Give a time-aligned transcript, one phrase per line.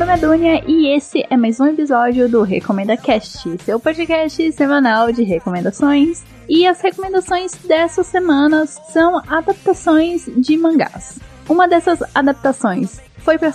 [0.00, 5.12] Nome é Dunia e esse é mais um episódio do Recomenda Cast, seu podcast semanal
[5.12, 6.24] de recomendações.
[6.48, 11.18] E as recomendações dessa semana são adaptações de mangás.
[11.46, 13.52] Uma dessas adaptações foi para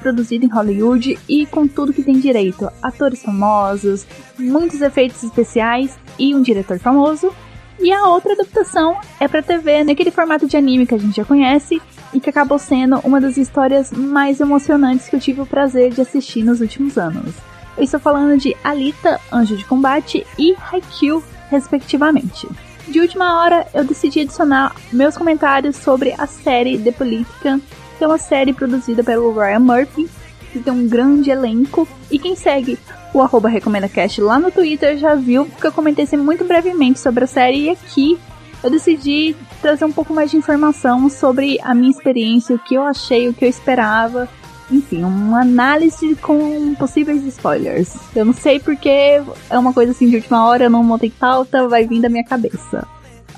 [0.00, 4.06] produzida em Hollywood e com tudo que tem direito: atores famosos,
[4.38, 7.34] muitos efeitos especiais e um diretor famoso.
[7.78, 11.24] E a outra adaptação é para TV, naquele formato de anime que a gente já
[11.24, 11.80] conhece
[12.12, 16.00] e que acabou sendo uma das histórias mais emocionantes que eu tive o prazer de
[16.00, 17.34] assistir nos últimos anos.
[17.76, 22.48] Eu estou falando de Alita, Anjo de Combate e Haikyuu, respectivamente.
[22.88, 27.60] De última hora, eu decidi adicionar meus comentários sobre a série The Politica,
[27.98, 30.08] que é uma série produzida pelo Ryan Murphy,
[30.52, 31.86] que tem um grande elenco.
[32.10, 32.78] E quem segue
[33.16, 37.24] o arroba RecomendaCast lá no Twitter já viu que eu comentei assim, muito brevemente sobre
[37.24, 38.18] a série e aqui
[38.62, 42.82] eu decidi trazer um pouco mais de informação sobre a minha experiência, o que eu
[42.82, 44.28] achei, o que eu esperava.
[44.70, 47.94] Enfim, uma análise com possíveis spoilers.
[48.14, 51.68] Eu não sei porque é uma coisa assim de última hora, eu não montei pauta,
[51.68, 52.86] vai vir da minha cabeça.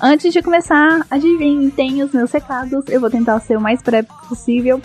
[0.01, 4.81] Antes de começar, adivinhem os meus recados, eu vou tentar ser o mais breve possível.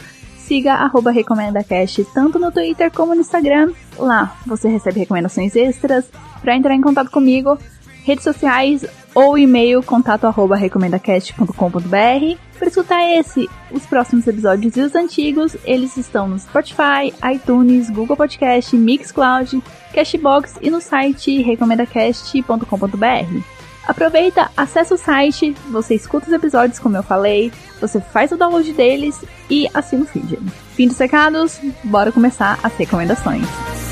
[0.47, 3.73] Siga arroba RecomendaCast tanto no Twitter como no Instagram.
[3.99, 6.05] Lá você recebe recomendações extras.
[6.43, 7.59] Para entrar em contato comigo,
[8.05, 8.85] redes sociais
[9.15, 12.39] ou e-mail contato arroba recomendacast.com.br.
[12.59, 18.17] Para escutar esse, os próximos episódios e os antigos, eles estão no Spotify, iTunes, Google
[18.17, 19.63] Podcast, Mixcloud,
[19.95, 23.54] Cashbox e no site recomendacast.com.br.
[23.87, 28.73] Aproveita, acessa o site, você escuta os episódios como eu falei, você faz o download
[28.73, 30.39] deles e assina o feed.
[30.75, 33.84] Fim dos recados, bora começar as recomendações.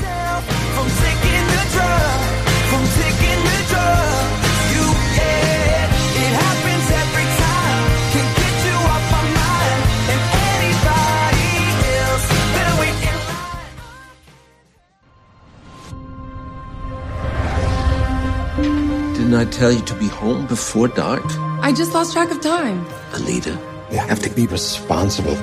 [19.33, 21.23] Didn't I tell you to be home before dark?
[21.63, 22.85] I just lost track of time.
[23.13, 23.57] Alita,
[23.91, 25.33] you have to be responsible.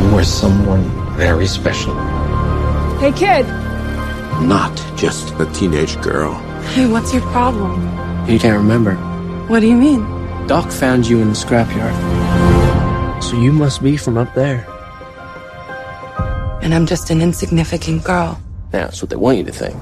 [0.00, 0.84] You are someone
[1.18, 1.94] very special.
[3.00, 3.44] Hey, kid.
[4.48, 6.32] Not just a teenage girl.
[6.72, 7.82] Hey, what's your problem?
[8.26, 8.94] You can't remember.
[9.48, 10.00] What do you mean?
[10.46, 11.92] Doc found you in the scrapyard.
[13.22, 14.66] So you must be from up there.
[16.62, 18.40] And I'm just an insignificant girl.
[18.72, 19.76] Yeah, that's what they want you to think.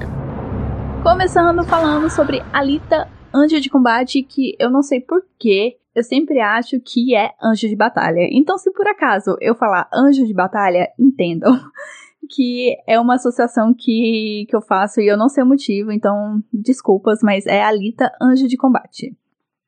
[1.07, 6.81] Começando falando sobre Alita, Anjo de Combate, que eu não sei porquê, eu sempre acho
[6.81, 8.29] que é Anjo de Batalha.
[8.33, 11.57] Então, se por acaso eu falar Anjo de Batalha, entendam
[12.29, 16.43] que é uma associação que, que eu faço e eu não sei o motivo, então
[16.53, 19.17] desculpas, mas é Alita, Anjo de Combate.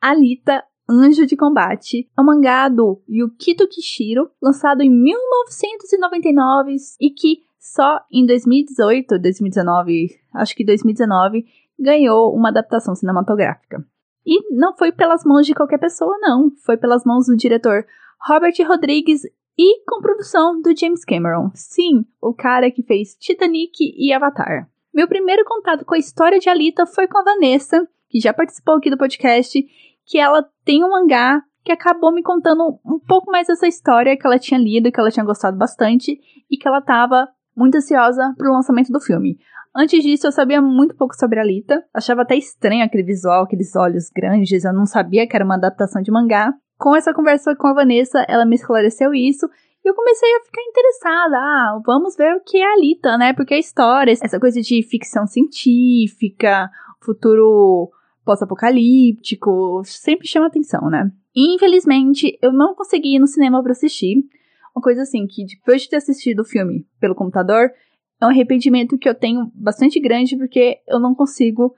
[0.00, 7.47] Alita, Anjo de Combate é um mangá do Yukito Kishiro, lançado em 1999 e que
[7.58, 11.44] só em 2018, 2019, acho que 2019,
[11.78, 13.84] ganhou uma adaptação cinematográfica.
[14.26, 16.50] E não foi pelas mãos de qualquer pessoa, não.
[16.64, 17.86] Foi pelas mãos do diretor
[18.26, 19.22] Robert Rodrigues
[19.56, 21.50] e com produção do James Cameron.
[21.54, 24.68] Sim, o cara que fez Titanic e Avatar.
[24.92, 28.76] Meu primeiro contato com a história de Alita foi com a Vanessa, que já participou
[28.76, 29.64] aqui do podcast,
[30.04, 34.26] que ela tem um mangá que acabou me contando um pouco mais dessa história que
[34.26, 36.18] ela tinha lido, que ela tinha gostado bastante
[36.50, 39.36] e que ela estava muito ansiosa pro lançamento do filme.
[39.76, 43.76] Antes disso, eu sabia muito pouco sobre a Alita, achava até estranho aquele visual, aqueles
[43.76, 46.52] olhos grandes, eu não sabia que era uma adaptação de mangá.
[46.78, 49.46] Com essa conversa com a Vanessa, ela me esclareceu isso
[49.84, 51.36] e eu comecei a ficar interessada.
[51.36, 53.32] Ah, vamos ver o que é a Alita, né?
[53.34, 56.70] Porque a história, essa coisa de ficção científica,
[57.00, 57.90] futuro
[58.24, 61.10] pós-apocalíptico, sempre chama atenção, né?
[61.34, 64.24] Infelizmente, eu não consegui ir no cinema para assistir
[64.78, 67.70] uma coisa assim, que depois de ter assistido o filme pelo computador,
[68.20, 71.74] é um arrependimento que eu tenho bastante grande porque eu não consigo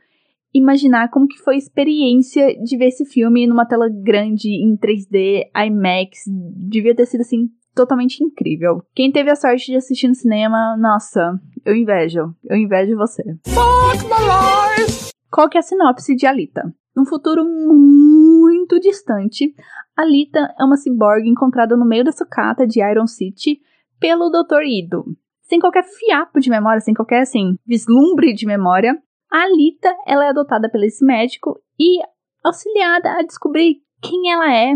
[0.53, 5.45] imaginar como que foi a experiência de ver esse filme numa tela grande, em 3D,
[5.55, 6.25] IMAX.
[6.69, 8.83] Devia ter sido, assim, totalmente incrível.
[8.95, 12.35] Quem teve a sorte de assistir no cinema, nossa, eu invejo.
[12.45, 13.23] Eu invejo você.
[13.47, 15.11] Fuck my life!
[15.31, 16.75] Qual que é a sinopse de Alita?
[16.95, 19.55] Num futuro muito distante,
[19.97, 23.61] Alita é uma ciborgue encontrada no meio da sucata de Iron City
[23.99, 24.63] pelo Dr.
[24.65, 25.05] Ido.
[25.43, 29.01] Sem qualquer fiapo de memória, sem qualquer assim vislumbre de memória,
[29.31, 32.01] a Alita ela é adotada por esse médico e
[32.43, 34.75] auxiliada a descobrir quem ela é,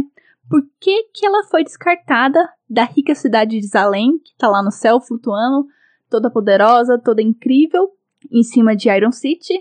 [0.48, 4.70] por que, que ela foi descartada da rica cidade de Zalem, que está lá no
[4.70, 5.66] céu flutuando,
[6.10, 7.90] toda poderosa, toda incrível,
[8.30, 9.54] em cima de Iron City,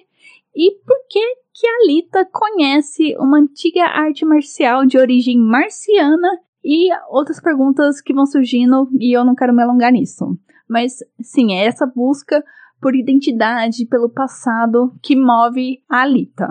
[0.56, 6.28] e por que que a Alita conhece uma antiga arte marcial de origem marciana
[6.64, 10.38] e outras perguntas que vão surgindo e eu não quero me alongar nisso.
[10.68, 12.44] Mas sim, é essa busca
[12.82, 16.48] por identidade, pelo passado que move a Alita.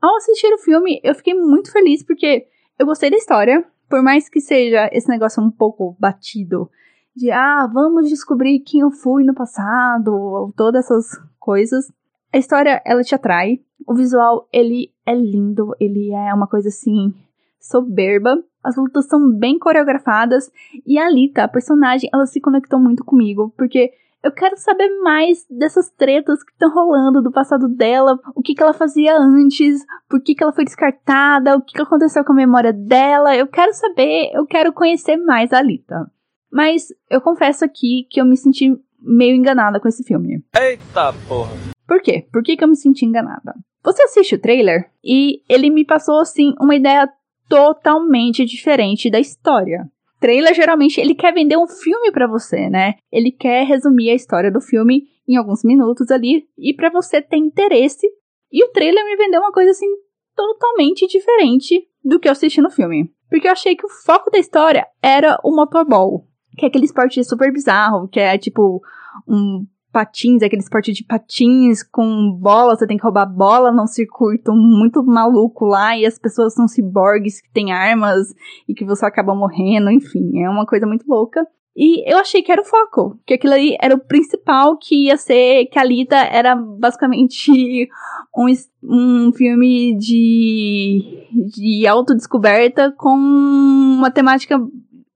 [0.00, 2.46] Ao assistir o filme, eu fiquei muito feliz porque
[2.78, 6.68] eu gostei da história, por mais que seja esse negócio um pouco batido
[7.14, 11.06] de ah, vamos descobrir quem eu fui no passado, todas essas
[11.38, 11.92] coisas.
[12.32, 17.12] A história ela te atrai, o visual ele é lindo, ele é uma coisa assim
[17.60, 18.42] soberba.
[18.64, 20.50] As lutas são bem coreografadas
[20.86, 23.92] e a Alita, a personagem, ela se conectou muito comigo, porque
[24.22, 28.62] eu quero saber mais dessas tretas que estão rolando do passado dela, o que, que
[28.62, 32.36] ela fazia antes, por que, que ela foi descartada, o que, que aconteceu com a
[32.36, 33.36] memória dela.
[33.36, 36.10] Eu quero saber, eu quero conhecer mais a Alita.
[36.50, 40.44] Mas eu confesso aqui que eu me senti meio enganada com esse filme.
[40.56, 41.72] Eita porra!
[41.92, 42.26] Por quê?
[42.32, 43.54] Por que, que eu me senti enganada?
[43.84, 47.06] Você assiste o trailer e ele me passou assim uma ideia
[47.50, 49.86] totalmente diferente da história.
[50.18, 52.94] Trailer geralmente ele quer vender um filme para você, né?
[53.12, 57.36] Ele quer resumir a história do filme em alguns minutos ali e para você ter
[57.36, 58.08] interesse.
[58.50, 59.94] E o trailer me vendeu uma coisa assim
[60.34, 63.12] totalmente diferente do que eu assisti no filme.
[63.28, 67.22] Porque eu achei que o foco da história era o motorball, que é aquele esporte
[67.22, 68.80] super bizarro, que é tipo
[69.28, 74.52] um patins, aquele esporte de patins com bola, você tem que roubar bola num circuito
[74.52, 78.28] muito maluco lá, e as pessoas são ciborgues que têm armas
[78.68, 81.46] e que você acaba morrendo, enfim, é uma coisa muito louca.
[81.74, 85.16] E eu achei que era o foco, que aquilo ali era o principal que ia
[85.16, 87.88] ser, que a Lita era basicamente
[88.36, 88.46] um,
[88.82, 94.60] um filme de, de autodescoberta com uma temática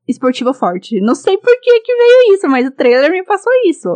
[0.08, 0.98] esportiva forte.
[1.00, 3.88] Não sei por que que veio isso, mas o trailer me passou isso.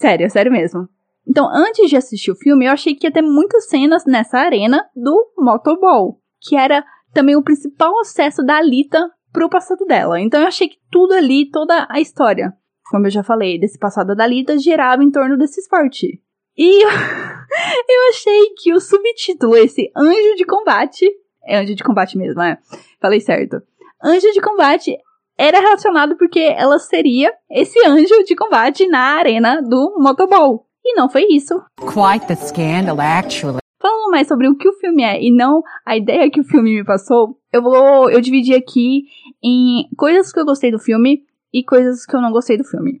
[0.00, 0.88] Sério, sério mesmo.
[1.28, 4.88] Então, antes de assistir o filme, eu achei que ia ter muitas cenas nessa arena
[4.96, 6.82] do Motorball, que era
[7.12, 8.98] também o principal acesso da Alita
[9.30, 10.18] pro passado dela.
[10.18, 12.50] Então, eu achei que tudo ali, toda a história,
[12.90, 16.18] como eu já falei, desse passado da Alita, girava em torno desse esporte.
[16.56, 21.06] E eu achei que o subtítulo, esse Anjo de Combate,
[21.44, 22.58] é Anjo de Combate mesmo, é?
[22.98, 23.62] Falei certo.
[24.02, 24.96] Anjo de Combate
[25.40, 30.66] era relacionado porque ela seria esse anjo de combate na arena do Motoball.
[30.84, 31.54] E não foi isso.
[31.78, 33.58] Quite the scandal, actually.
[33.80, 36.74] Falando mais sobre o que o filme é e não a ideia que o filme
[36.74, 39.04] me passou, eu vou eu dividi aqui
[39.42, 42.98] em coisas que eu gostei do filme e coisas que eu não gostei do filme.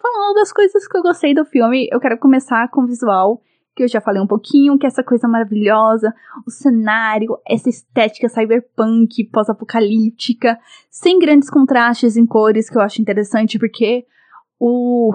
[0.00, 3.42] Falando das coisas que eu gostei do filme, eu quero começar com o visual
[3.74, 6.14] que eu já falei um pouquinho, que é essa coisa maravilhosa,
[6.46, 10.58] o cenário, essa estética cyberpunk, pós-apocalíptica,
[10.90, 14.06] sem grandes contrastes em cores, que eu acho interessante, porque
[14.58, 15.12] o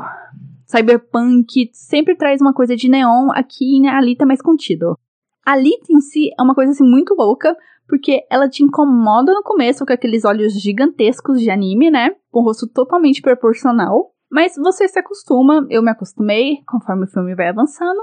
[0.66, 4.98] cyberpunk sempre traz uma coisa de neon, aqui né, ali tá mais contido.
[5.46, 7.56] A Lita em si é uma coisa assim muito louca,
[7.88, 12.12] porque ela te incomoda no começo com aqueles olhos gigantescos de anime, né?
[12.30, 14.14] Com o rosto totalmente proporcional.
[14.30, 18.00] Mas você se acostuma, eu me acostumei conforme o filme vai avançando.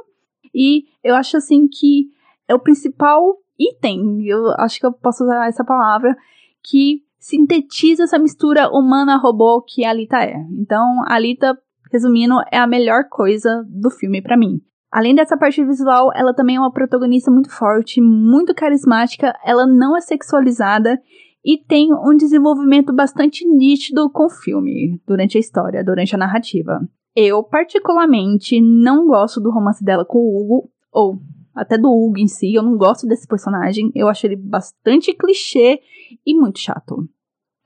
[0.55, 2.07] E eu acho assim que
[2.49, 6.17] é o principal item, eu acho que eu posso usar essa palavra,
[6.63, 10.35] que sintetiza essa mistura humana-robô que a Alita é.
[10.53, 11.59] Então, a Alita,
[11.93, 14.61] resumindo, é a melhor coisa do filme para mim.
[14.93, 19.97] Além dessa parte visual, ela também é uma protagonista muito forte, muito carismática, ela não
[19.97, 20.99] é sexualizada
[21.45, 26.81] e tem um desenvolvimento bastante nítido com o filme, durante a história, durante a narrativa.
[27.17, 31.19] Eu, particularmente, não gosto do romance dela com o Hugo, ou
[31.55, 32.53] até do Hugo em si.
[32.53, 33.91] Eu não gosto desse personagem.
[33.95, 35.81] Eu acho ele bastante clichê
[36.27, 37.09] e muito chato.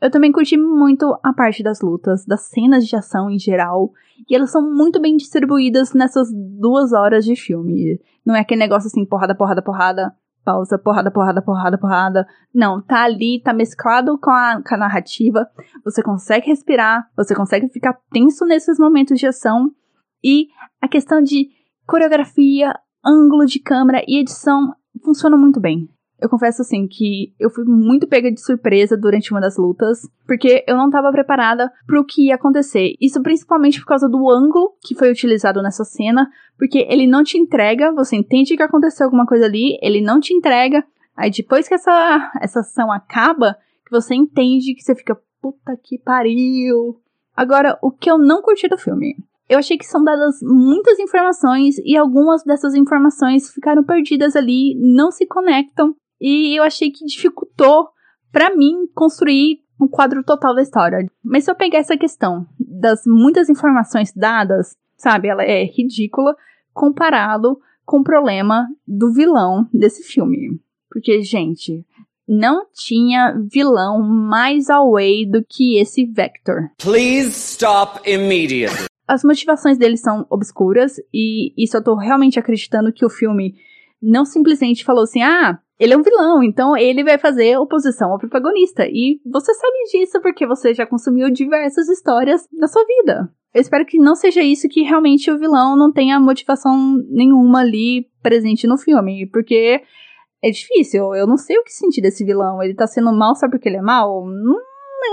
[0.01, 3.93] Eu também curti muito a parte das lutas, das cenas de ação em geral,
[4.29, 8.01] e elas são muito bem distribuídas nessas duas horas de filme.
[8.25, 12.27] Não é aquele negócio assim, porrada, porrada, porrada, pausa, porrada, porrada, porrada, porrada.
[12.55, 15.47] Não, tá ali, tá mesclado com a, com a narrativa.
[15.85, 19.71] Você consegue respirar, você consegue ficar tenso nesses momentos de ação.
[20.23, 20.49] E
[20.81, 21.49] a questão de
[21.87, 25.89] coreografia, ângulo de câmera e edição funciona muito bem.
[26.21, 30.65] Eu confesso assim que eu fui muito pega de surpresa durante uma das lutas, porque
[30.67, 32.95] eu não estava preparada para o que ia acontecer.
[33.01, 37.39] Isso principalmente por causa do ângulo que foi utilizado nessa cena, porque ele não te
[37.39, 40.85] entrega, você entende que aconteceu alguma coisa ali, ele não te entrega.
[41.17, 45.99] Aí depois que essa essa ação acaba, que você entende que você fica puta que
[45.99, 47.01] pariu.
[47.35, 49.17] Agora, o que eu não curti do filme
[49.51, 55.11] eu achei que são dadas muitas informações e algumas dessas informações ficaram perdidas ali, não
[55.11, 57.89] se conectam e eu achei que dificultou
[58.31, 61.11] para mim construir um quadro total da história.
[61.25, 66.37] Mas se eu pegar essa questão das muitas informações dadas, sabe, ela é ridícula
[66.73, 70.61] comparado com o problema do vilão desse filme.
[70.91, 71.85] Porque, gente,
[72.29, 76.71] não tinha vilão mais away do que esse Vector.
[76.79, 78.87] Please stop immediately.
[79.09, 83.57] As motivações dele são obscuras e isso eu tô realmente acreditando que o filme
[84.03, 88.19] não simplesmente falou assim: "Ah, ele é um vilão, então ele vai fazer oposição ao
[88.19, 88.87] protagonista".
[88.87, 93.31] E você sabe disso porque você já consumiu diversas histórias na sua vida.
[93.53, 96.77] Eu espero que não seja isso que realmente o vilão não tenha motivação
[97.09, 99.83] nenhuma ali presente no filme, porque
[100.43, 101.15] é difícil.
[101.15, 102.63] Eu não sei o que sentir desse vilão.
[102.63, 104.25] Ele tá sendo mal só porque ele é mal?
[104.25, 104.57] Hum,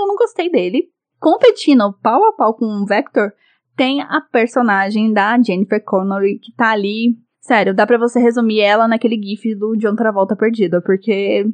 [0.00, 0.88] eu não gostei dele.
[1.18, 3.32] Competindo pau a pau com o Vector,
[3.76, 7.16] tem a personagem da Jennifer Connelly que tá ali.
[7.48, 11.46] Sério, dá pra você resumir ela naquele gif do John Travolta perdido, porque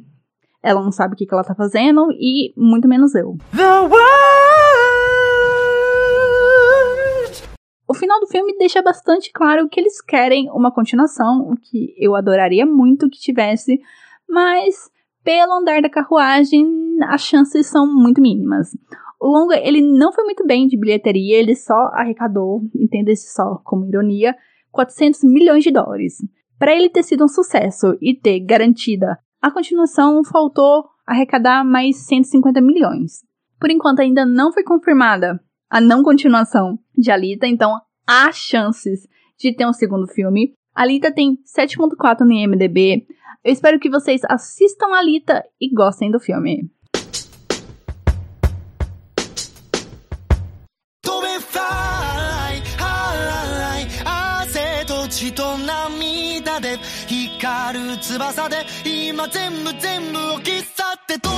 [0.61, 3.37] ela não sabe o que, que ela tá fazendo e muito menos eu.
[3.55, 3.95] The world.
[7.87, 12.13] O final do filme deixa bastante claro que eles querem uma continuação, o que eu
[12.13, 13.79] adoraria muito que tivesse,
[14.27, 14.91] mas
[15.23, 16.67] pelo andar da carruagem,
[17.07, 18.75] as chances são muito mínimas.
[19.17, 23.87] O longa, ele não foi muito bem de bilheteria, ele só arrecadou, entenda-se só como
[23.87, 24.35] ironia,
[24.75, 26.17] 400 milhões de dólares.
[26.59, 32.59] Para ele ter sido um sucesso e ter garantida a continuação, faltou arrecadar mais 150
[32.61, 33.23] milhões.
[33.59, 35.39] Por enquanto ainda não foi confirmada
[35.69, 39.07] a não continuação de Alita, então há chances
[39.39, 40.53] de ter um segundo filme.
[40.73, 43.07] Alita tem 7.4 no IMDb.
[43.43, 46.69] Eu espero que vocês assistam Alita e gostem do filme.
[55.25, 56.77] 血と涙で
[57.07, 61.35] 光る翼で今全部全部を切っ去ってどれ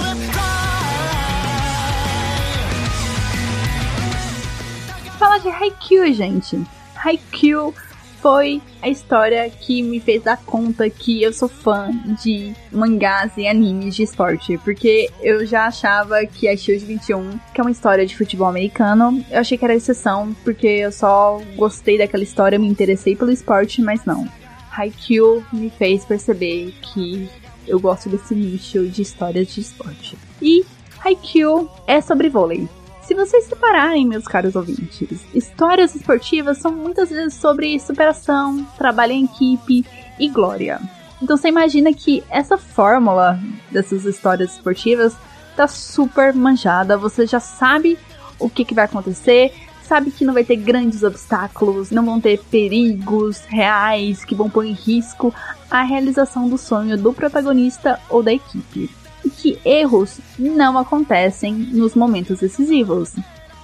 [5.20, 6.64] Fala de Haikyuu, gente.
[6.96, 7.74] Haikyuu
[8.22, 11.90] foi a história que me fez dar conta que eu sou fã
[12.24, 17.62] de mangás e animes de esporte, porque eu já achava que a Shield 21, que
[17.62, 21.98] é uma história de futebol americano, eu achei que era exceção, porque eu só gostei
[21.98, 24.28] daquela história, me interessei pelo esporte, mas não.
[24.72, 27.30] Haikyuu me fez perceber que
[27.68, 30.18] eu gosto desse nicho de histórias de esporte.
[30.42, 30.64] E
[31.04, 32.68] Haikyuu é sobre vôlei.
[33.08, 39.24] Se vocês separarem, meus caros ouvintes, histórias esportivas são muitas vezes sobre superação, trabalho em
[39.24, 39.86] equipe
[40.20, 40.82] e glória.
[41.22, 43.40] Então você imagina que essa fórmula
[43.72, 45.16] dessas histórias esportivas
[45.56, 47.98] tá super manjada, você já sabe
[48.38, 52.38] o que, que vai acontecer, sabe que não vai ter grandes obstáculos, não vão ter
[52.52, 55.34] perigos reais que vão pôr em risco
[55.72, 58.90] a realização do sonho do protagonista ou da equipe
[59.38, 63.16] que erros não acontecem nos momentos decisivos.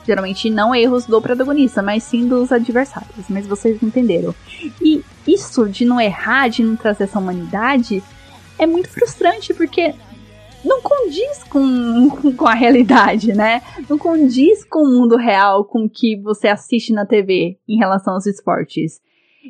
[0.06, 4.36] Geralmente não erros do protagonista, mas sim dos adversários, mas vocês entenderam.
[4.82, 8.04] E isso de não errar, de não trazer essa humanidade,
[8.60, 9.94] é muito frustrante porque
[10.64, 13.62] não condiz com, com a realidade, né?
[13.90, 18.14] Não condiz com o mundo real, com o que você assiste na TV em relação
[18.14, 19.02] aos esportes.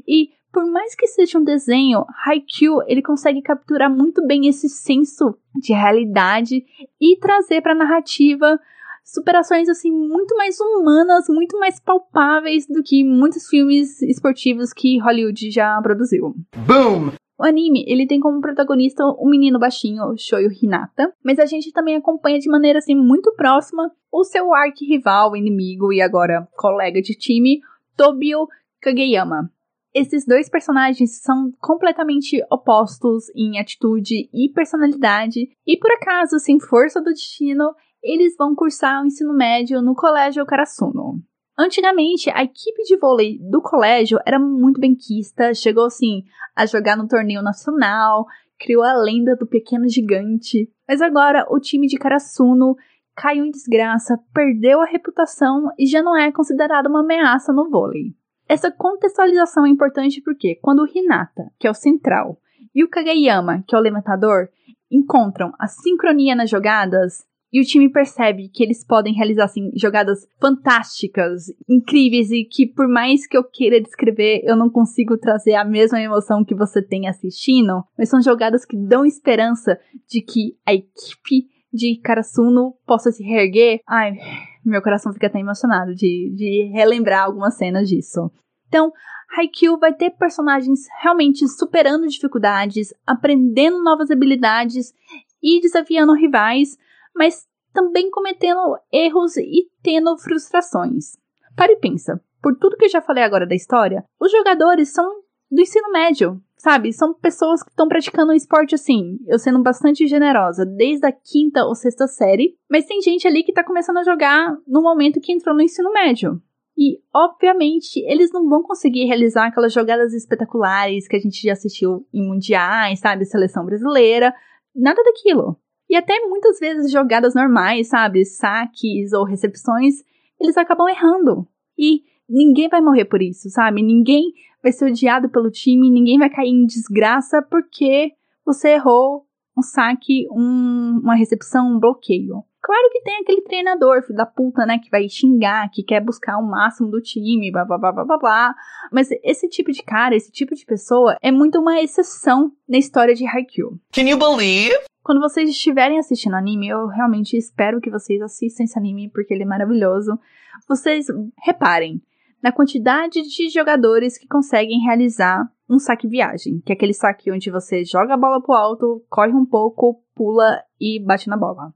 [0.07, 5.35] E por mais que seja um desenho, Haikyuu ele consegue capturar muito bem esse senso
[5.55, 6.63] de realidade
[7.01, 8.59] e trazer para a narrativa
[9.03, 15.49] superações assim muito mais humanas, muito mais palpáveis do que muitos filmes esportivos que Hollywood
[15.49, 16.35] já produziu.
[16.55, 17.11] Boom!
[17.37, 21.95] O anime, ele tem como protagonista um menino baixinho, Shoyo Hinata, mas a gente também
[21.95, 27.59] acompanha de maneira assim muito próxima o seu arqui-rival, inimigo e agora colega de time,
[27.97, 28.47] Tobio
[28.79, 29.51] Kageyama.
[29.93, 36.99] Esses dois personagens são completamente opostos em atitude e personalidade, e por acaso, sem força
[36.99, 41.21] do destino, eles vão cursar o ensino médio no Colégio Karasuno.
[41.57, 46.23] Antigamente, a equipe de vôlei do colégio era muito benquista, chegou assim
[46.55, 48.25] a jogar no torneio nacional,
[48.59, 50.67] criou a lenda do pequeno gigante.
[50.87, 52.75] Mas agora o time de Karasuno
[53.15, 58.15] caiu em desgraça, perdeu a reputação e já não é considerado uma ameaça no vôlei.
[58.47, 62.37] Essa contextualização é importante porque quando o Hinata, que é o central,
[62.75, 64.49] e o Kageyama, que é o levantador,
[64.91, 70.27] encontram a sincronia nas jogadas e o time percebe que eles podem realizar assim, jogadas
[70.41, 75.63] fantásticas, incríveis e que por mais que eu queira descrever, eu não consigo trazer a
[75.63, 80.73] mesma emoção que você tem assistindo, mas são jogadas que dão esperança de que a
[80.73, 83.81] equipe de Karasuno possa se reerguer.
[83.87, 84.17] Ai,
[84.65, 88.31] meu coração fica até emocionado de, de relembrar algumas cenas disso.
[88.67, 88.91] Então,
[89.37, 94.93] Haikyuu vai ter personagens realmente superando dificuldades, aprendendo novas habilidades
[95.41, 96.77] e desafiando rivais,
[97.15, 101.17] mas também cometendo erros e tendo frustrações.
[101.55, 105.22] Para e pensa, por tudo que eu já falei agora da história, os jogadores são
[105.53, 106.91] do ensino médio, sabe?
[106.91, 111.63] São pessoas que estão praticando um esporte assim, eu sendo bastante generosa, desde a quinta
[111.63, 115.31] ou sexta série, mas tem gente ali que tá começando a jogar no momento que
[115.31, 116.41] entrou no ensino médio.
[116.75, 122.07] E, obviamente, eles não vão conseguir realizar aquelas jogadas espetaculares que a gente já assistiu
[122.11, 123.25] em mundiais, sabe?
[123.25, 124.33] Seleção brasileira,
[124.75, 125.55] nada daquilo.
[125.87, 128.25] E até muitas vezes jogadas normais, sabe?
[128.25, 129.97] Saques ou recepções,
[130.41, 131.47] eles acabam errando.
[131.77, 133.81] E ninguém vai morrer por isso, sabe?
[133.81, 138.11] Ninguém vai ser odiado pelo time, ninguém vai cair em desgraça porque
[138.45, 139.25] você errou
[139.57, 142.43] um saque, um, uma recepção, um bloqueio.
[142.61, 146.37] Claro que tem aquele treinador, filho da puta, né, que vai xingar, que quer buscar
[146.37, 148.55] o máximo do time, blá blá blá blá blá blá.
[148.89, 153.13] Mas esse tipo de cara, esse tipo de pessoa é muito uma exceção na história
[153.13, 153.77] de Haikyuu.
[153.91, 154.73] Can you believe?
[155.03, 159.43] Quando vocês estiverem assistindo anime, eu realmente espero que vocês assistam esse anime porque ele
[159.43, 160.17] é maravilhoso.
[160.65, 161.07] Vocês
[161.43, 162.01] reparem,
[162.43, 167.49] na quantidade de jogadores que conseguem realizar um saque viagem, que é aquele saque onde
[167.49, 171.73] você joga a bola pro alto, corre um pouco, pula e bate na bola.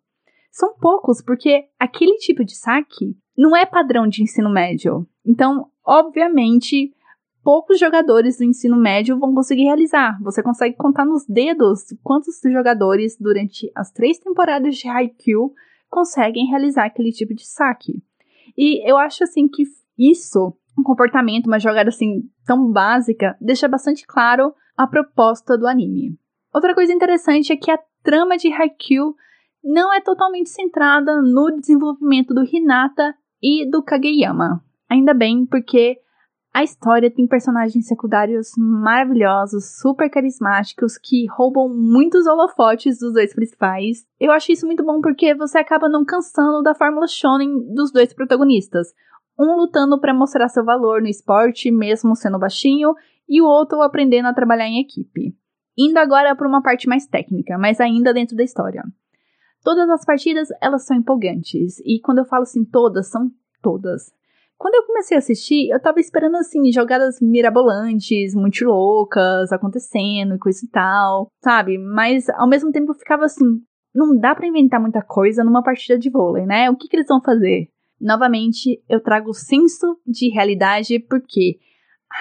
[0.52, 5.08] São poucos, porque aquele tipo de saque não é padrão de ensino médio.
[5.26, 6.94] Então, obviamente,
[7.42, 10.22] poucos jogadores do ensino médio vão conseguir realizar.
[10.22, 15.54] Você consegue contar nos dedos quantos jogadores durante as três temporadas de Haikyuu
[15.90, 18.04] conseguem realizar aquele tipo de saque.
[18.58, 19.64] E eu acho assim que
[19.98, 26.18] isso, um comportamento, uma jogada assim tão básica, deixa bastante claro a proposta do anime.
[26.54, 29.16] Outra coisa interessante é que a trama de Haikyuu
[29.64, 34.64] não é totalmente centrada no desenvolvimento do Hinata e do Kageyama.
[34.90, 35.98] Ainda bem, porque
[36.54, 44.06] a história tem personagens secundários maravilhosos, super carismáticos, que roubam muitos holofotes dos dois principais.
[44.20, 48.14] Eu acho isso muito bom porque você acaba não cansando da fórmula shonen dos dois
[48.14, 48.88] protagonistas
[49.40, 52.94] um lutando para mostrar seu valor no esporte, mesmo sendo baixinho,
[53.28, 55.36] e o outro aprendendo a trabalhar em equipe.
[55.78, 58.84] Indo agora para uma parte mais técnica, mas ainda dentro da história.
[59.64, 63.30] Todas as partidas, elas são empolgantes, e quando eu falo assim todas, são
[63.62, 64.12] todas.
[64.58, 70.40] Quando eu comecei a assistir, eu tava esperando assim, jogadas mirabolantes, muito loucas, acontecendo e
[70.40, 71.78] coisa e tal, sabe?
[71.78, 73.62] Mas ao mesmo tempo eu ficava assim,
[73.94, 76.72] não dá para inventar muita coisa numa partida de vôlei, né?
[76.72, 77.70] O que, que eles vão fazer?
[78.00, 81.60] Novamente, eu trago o senso de realidade porque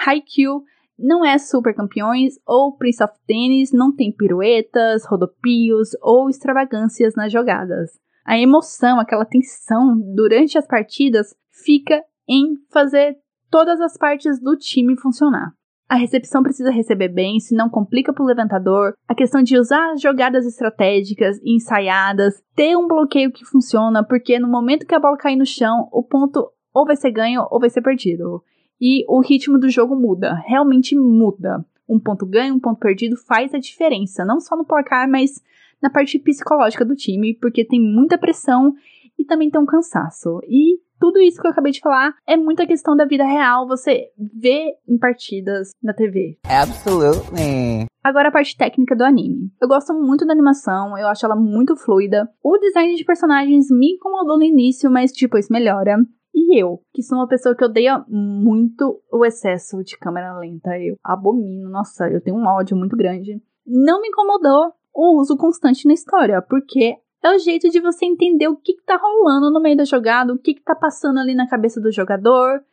[0.05, 0.63] Haikyuu
[0.97, 7.31] não é Super Campeões ou Prince of Tennis, não tem piruetas, rodopios ou extravagâncias nas
[7.31, 7.91] jogadas.
[8.25, 13.17] A emoção, aquela tensão durante as partidas fica em fazer
[13.49, 15.53] todas as partes do time funcionar.
[15.89, 18.93] A recepção precisa receber bem, se não complica para o levantador.
[19.07, 24.85] A questão de usar jogadas estratégicas ensaiadas, ter um bloqueio que funciona, porque no momento
[24.85, 27.81] que a bola cair no chão, o ponto ou vai ser ganho ou vai ser
[27.81, 28.43] perdido.
[28.81, 31.65] E o ritmo do jogo muda, realmente muda.
[31.87, 35.41] Um ponto ganho, um ponto perdido faz a diferença, não só no placar, mas
[35.81, 38.73] na parte psicológica do time, porque tem muita pressão
[39.17, 40.39] e também tem um cansaço.
[40.47, 44.09] E tudo isso que eu acabei de falar é muita questão da vida real, você
[44.17, 46.37] vê em partidas na TV.
[46.43, 47.85] Absolutely.
[48.03, 49.51] Agora a parte técnica do anime.
[49.61, 52.29] Eu gosto muito da animação, eu acho ela muito fluida.
[52.43, 55.97] O design de personagens me incomodou no início, mas depois melhora.
[56.33, 60.95] E eu, que sou uma pessoa que odeia muito o excesso de câmera lenta, eu
[61.03, 63.41] abomino, nossa, eu tenho um ódio muito grande.
[63.65, 68.47] Não me incomodou o uso constante na história, porque é o jeito de você entender
[68.47, 71.33] o que, que tá rolando no meio da jogada, o que, que tá passando ali
[71.33, 72.63] na cabeça do jogador.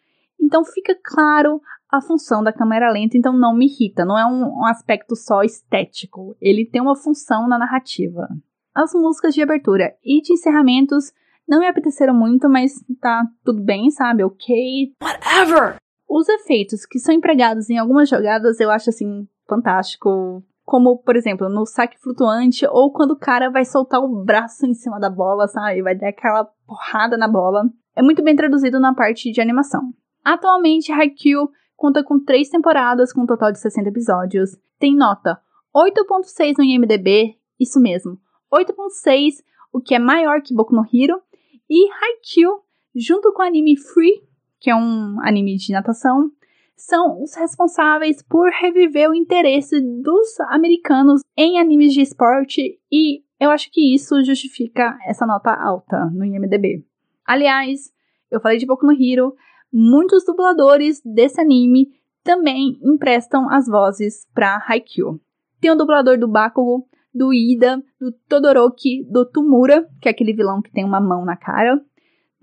[0.40, 4.60] Então fica claro a função da câmera lenta, então não me irrita, não é um,
[4.60, 8.28] um aspecto só estético, ele tem uma função na narrativa.
[8.74, 11.12] As músicas de abertura e de encerramentos
[11.46, 14.24] não me apeteceram muito, mas tá tudo bem, sabe?
[14.24, 14.92] Ok.
[15.00, 15.76] Whatever!
[16.08, 20.42] Os efeitos que são empregados em algumas jogadas eu acho assim fantástico.
[20.64, 24.74] Como, por exemplo, no saque flutuante, ou quando o cara vai soltar o braço em
[24.74, 25.82] cima da bola, sabe?
[25.82, 27.64] Vai dar aquela porrada na bola.
[27.94, 29.92] É muito bem traduzido na parte de animação.
[30.24, 34.56] Atualmente, Haikyuu conta com três temporadas com um total de 60 episódios.
[34.78, 35.38] Tem nota
[35.74, 38.18] 8.6 no IMDB, isso mesmo,
[38.52, 41.20] 8.6, o que é maior que Boku no Hero.
[41.68, 42.60] E Haikyuu,
[42.94, 44.22] junto com o anime Free,
[44.60, 46.30] que é um anime de natação,
[46.76, 53.50] são os responsáveis por reviver o interesse dos americanos em animes de esporte e eu
[53.50, 56.84] acho que isso justifica essa nota alta no IMDb.
[57.26, 57.92] Aliás,
[58.30, 59.34] eu falei de Boku no Hero,
[59.72, 61.88] muitos dubladores desse anime
[62.22, 65.20] também emprestam as vozes para Haikyuu.
[65.60, 70.60] Tem o dublador do Bakugo, do Ida, do Todoroki, do Tumura, que é aquele vilão
[70.60, 71.80] que tem uma mão na cara,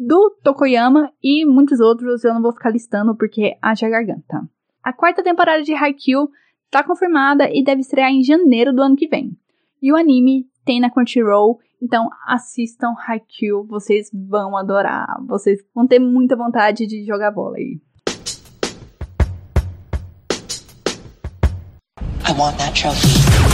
[0.07, 4.41] do Tokoyama e muitos outros eu não vou ficar listando porque haja garganta.
[4.83, 6.27] A quarta temporada de Haikyuu
[6.71, 9.37] tá confirmada e deve estrear em janeiro do ano que vem.
[9.79, 15.07] E o anime tem na Crunchyroll, então assistam Haikyuu, vocês vão adorar.
[15.27, 17.79] Vocês vão ter muita vontade de jogar vôlei.
[22.27, 23.51] I want that trophy.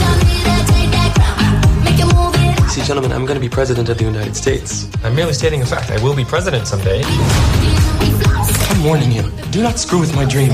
[2.78, 4.88] See, gentlemen, I'm going to be president of the United States.
[5.02, 5.90] I'm merely stating a fact.
[5.90, 7.02] I will be president someday.
[7.04, 9.28] I'm warning you.
[9.50, 10.52] Do not screw with my dream.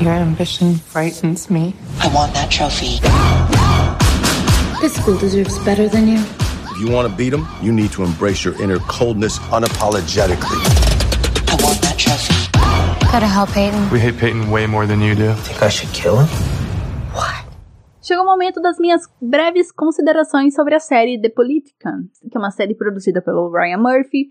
[0.00, 1.74] Your ambition frightens me.
[1.98, 3.00] I want that trophy.
[4.80, 6.18] This school deserves better than you.
[6.70, 10.60] If you want to beat them, you need to embrace your inner coldness unapologetically.
[11.50, 13.10] I want that trophy.
[13.10, 13.90] Gotta help Peyton.
[13.90, 15.32] We hate Peyton way more than you do.
[15.32, 16.59] Think I should kill him?
[18.10, 22.50] Chegou o momento das minhas breves considerações sobre a série The Politician, que é uma
[22.50, 24.30] série produzida pelo Ryan Murphy.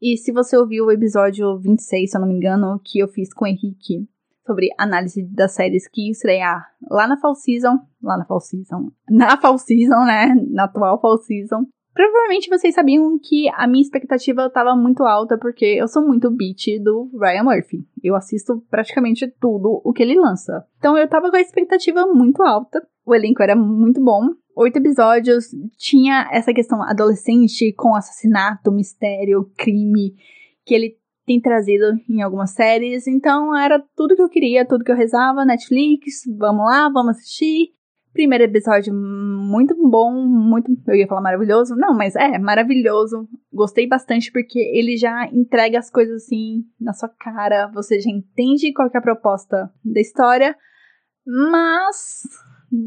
[0.00, 3.34] E se você ouviu o episódio 26, se eu não me engano, que eu fiz
[3.34, 4.08] com o Henrique
[4.46, 9.36] sobre análise das séries que estrear lá na Fall Season, lá na Fall Season, na
[9.38, 11.66] Fall Season, né, na atual Fall Season,
[11.98, 16.80] Provavelmente vocês sabiam que a minha expectativa estava muito alta porque eu sou muito beat
[16.80, 17.84] do Ryan Murphy.
[18.00, 20.64] Eu assisto praticamente tudo o que ele lança.
[20.78, 22.80] Então eu tava com a expectativa muito alta.
[23.08, 24.20] O elenco era muito bom.
[24.54, 25.46] Oito episódios,
[25.78, 30.12] tinha essa questão adolescente com assassinato, mistério, crime,
[30.66, 33.06] que ele tem trazido em algumas séries.
[33.06, 35.46] Então era tudo que eu queria, tudo que eu rezava.
[35.46, 37.70] Netflix, vamos lá, vamos assistir.
[38.12, 40.70] Primeiro episódio muito bom, muito.
[40.86, 41.74] Eu ia falar maravilhoso.
[41.76, 43.26] Não, mas é, maravilhoso.
[43.50, 47.70] Gostei bastante porque ele já entrega as coisas assim na sua cara.
[47.72, 50.54] Você já entende qual é a proposta da história.
[51.30, 52.22] Mas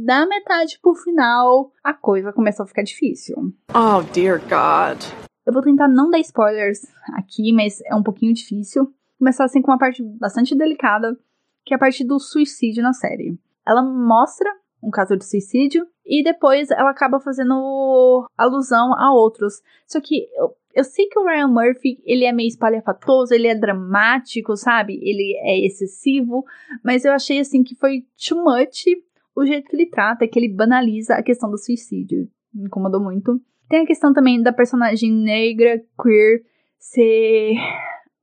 [0.03, 3.35] da metade pro final, a coisa começou a ficar difícil.
[3.73, 5.03] Oh, dear God.
[5.45, 6.79] Eu vou tentar não dar spoilers
[7.13, 8.93] aqui, mas é um pouquinho difícil.
[9.19, 11.17] Começar assim com uma parte bastante delicada,
[11.65, 13.37] que é a parte do suicídio na série.
[13.67, 14.49] Ela mostra
[14.81, 19.61] um caso de suicídio, e depois ela acaba fazendo alusão a outros.
[19.85, 23.55] Só que eu, eu sei que o Ryan Murphy, ele é meio espalhafatoso, ele é
[23.55, 24.99] dramático, sabe?
[25.01, 26.43] Ele é excessivo,
[26.83, 28.85] mas eu achei assim que foi too much
[29.35, 32.29] o jeito que ele trata, que ele banaliza a questão do suicídio.
[32.53, 33.39] Me incomodou muito.
[33.69, 36.41] Tem a questão também da personagem negra, queer,
[36.77, 37.55] ser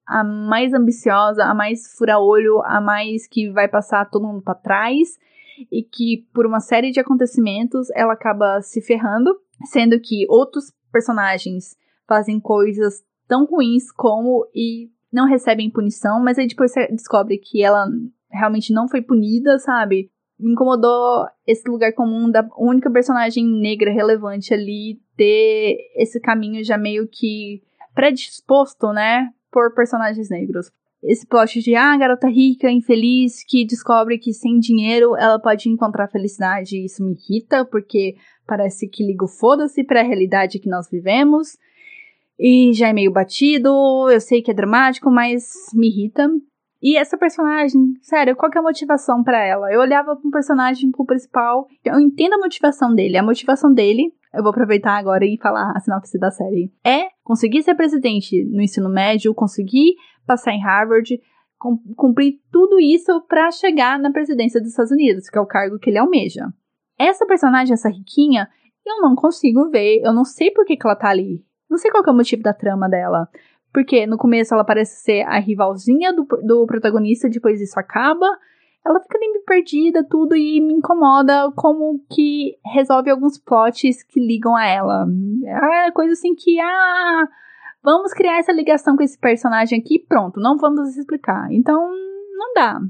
[0.07, 5.19] a mais ambiciosa, a mais fura-olho, a mais que vai passar todo mundo para trás
[5.71, 11.77] e que por uma série de acontecimentos ela acaba se ferrando, sendo que outros personagens
[12.07, 17.63] fazem coisas tão ruins como e não recebem punição, mas aí depois você descobre que
[17.63, 17.87] ela
[18.31, 20.11] realmente não foi punida, sabe?
[20.39, 26.79] Me incomodou esse lugar comum da única personagem negra relevante ali ter esse caminho já
[26.79, 27.63] meio que
[27.95, 30.71] predisposto, né, por personagens negros
[31.03, 36.09] esse plot de ah, garota rica, infeliz, que descobre que sem dinheiro ela pode encontrar
[36.09, 36.85] felicidade.
[36.85, 41.57] Isso me irrita, porque parece que ligo foda-se para a realidade que nós vivemos.
[42.39, 43.71] E já é meio batido,
[44.11, 46.29] eu sei que é dramático, mas me irrita.
[46.81, 49.73] E essa personagem, sério, qual é a motivação para ela?
[49.73, 53.17] Eu olhava para um personagem pro principal, eu entendo a motivação dele.
[53.17, 57.63] A motivação dele, eu vou aproveitar agora e falar a sinopse da série, é conseguir
[57.63, 61.21] ser presidente no ensino médio, conseguir passar em Harvard,
[61.97, 65.91] cumprir tudo isso para chegar na presidência dos Estados Unidos, que é o cargo que
[65.91, 66.47] ele almeja.
[66.97, 68.49] Essa personagem, essa riquinha,
[68.87, 71.45] eu não consigo ver, eu não sei por que, que ela tá ali.
[71.69, 73.29] Não sei qual é o motivo da trama dela.
[73.73, 78.27] Porque no começo ela parece ser a rivalzinha do, do protagonista, depois isso acaba.
[78.87, 84.57] Ela fica meio perdida, tudo, e me incomoda como que resolve alguns plots que ligam
[84.57, 85.07] a ela.
[85.87, 87.29] É coisa assim que, ah,
[87.83, 91.49] Vamos criar essa ligação com esse personagem aqui pronto, não vamos explicar.
[91.51, 91.91] Então,
[92.37, 92.81] não dá.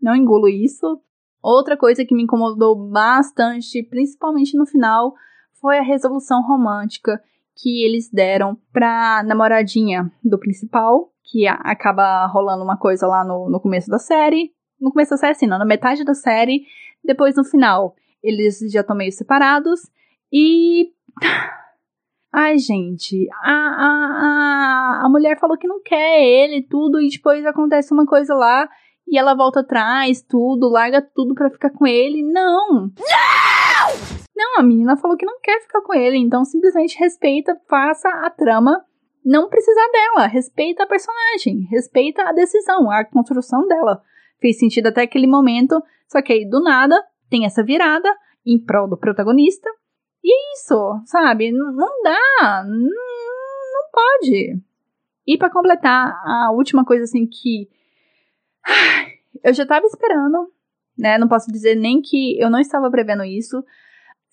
[0.00, 1.00] Não engulo isso.
[1.42, 5.14] Outra coisa que me incomodou bastante, principalmente no final,
[5.60, 7.20] foi a resolução romântica
[7.58, 13.60] que eles deram pra namoradinha do principal, que acaba rolando uma coisa lá no, no
[13.60, 14.52] começo da série.
[14.80, 16.62] No começo da série, sim, não, na metade da série.
[17.04, 19.80] Depois, no final, eles já estão meio separados.
[20.32, 20.92] E
[22.32, 27.44] Ai, gente, a, a, a, a mulher falou que não quer ele, tudo, e depois
[27.44, 28.68] acontece uma coisa lá
[29.06, 32.22] e ela volta atrás, tudo, larga tudo pra ficar com ele.
[32.22, 32.82] Não!
[32.82, 33.57] Não!
[34.38, 38.30] Não, a menina falou que não quer ficar com ele, então simplesmente respeita, faça a
[38.30, 38.84] trama
[39.24, 44.00] não precisar dela, respeita a personagem, respeita a decisão, a construção dela.
[44.40, 48.08] Fez sentido até aquele momento, só que aí do nada tem essa virada
[48.46, 49.68] em prol do protagonista
[50.22, 51.50] e é isso, sabe?
[51.50, 52.64] Não, dá.
[52.64, 54.62] Não, não pode.
[55.26, 57.68] E para completar, a última coisa assim que
[59.42, 60.52] Eu já tava esperando,
[60.96, 61.18] né?
[61.18, 63.64] Não posso dizer nem que eu não estava prevendo isso.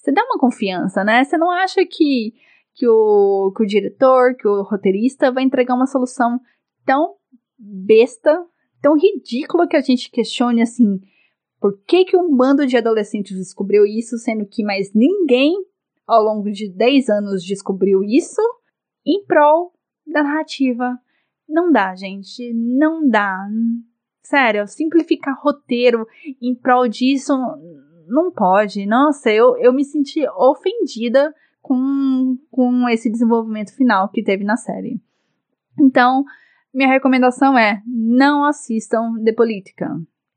[0.06, 1.24] Você dá uma confiança, né?
[1.24, 2.32] Você não acha que,
[2.76, 6.39] que, o, que o diretor, que o roteirista vai entregar uma solução
[6.86, 7.15] tão
[7.58, 8.46] besta,
[8.80, 11.00] tão ridícula que a gente questione assim,
[11.60, 15.56] por que, que um bando de adolescentes descobriu isso, sendo que mais ninguém
[16.06, 18.41] ao longo de 10 anos descobriu isso
[19.04, 19.74] em prol
[20.06, 21.00] da narrativa.
[21.50, 22.54] Não dá, gente.
[22.54, 23.39] Não dá.
[24.22, 26.06] Sério, simplificar roteiro
[26.39, 27.34] em prol disso
[28.08, 28.86] não pode.
[28.86, 35.02] Nossa, eu, eu me senti ofendida com, com esse desenvolvimento final que teve na série.
[35.80, 36.24] Então,
[36.74, 39.89] minha recomendação é: não assistam The Política.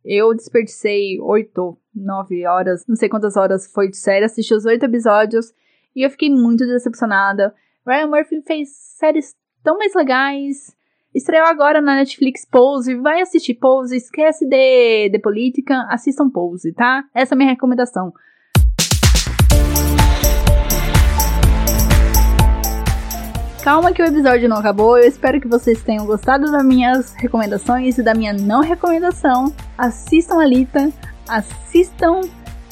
[0.04, 4.84] Eu desperdicei oito, nove horas, não sei quantas horas foi de série, assisti os oito
[4.84, 5.52] episódios
[5.94, 7.54] e eu fiquei muito decepcionada.
[7.86, 10.77] Ryan Murphy fez séries tão mais legais.
[11.18, 12.94] Estreou agora na Netflix Pose.
[12.94, 13.96] Vai assistir Pose.
[13.96, 15.84] Esquece de, de política.
[15.90, 17.02] Assistam Pose, tá?
[17.12, 18.12] Essa é a minha recomendação.
[23.64, 24.96] Calma que o episódio não acabou.
[24.96, 29.52] Eu espero que vocês tenham gostado das minhas recomendações e da minha não recomendação.
[29.76, 30.88] Assistam Alita,
[31.28, 32.20] assistam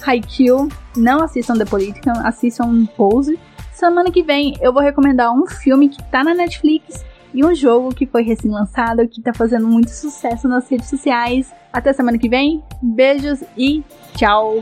[0.07, 3.37] Haikyuu, não assistam The Political, assistam Pose.
[3.73, 7.05] Semana que vem eu vou recomendar um filme que tá na Netflix
[7.37, 11.53] e um jogo que foi recém-lançado, que tá fazendo muito sucesso nas redes sociais.
[11.71, 13.85] Até semana que vem, beijos e
[14.17, 14.59] tchau!